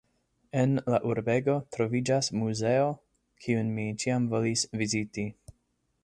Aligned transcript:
En 0.59 0.71
la 0.93 0.99
urbego 1.09 1.57
troviĝas 1.75 2.29
muzeo, 2.43 2.87
kiun 3.45 3.69
mi 3.75 3.85
ĉiam 4.05 4.25
volis 4.31 4.63
viziti. 4.83 5.27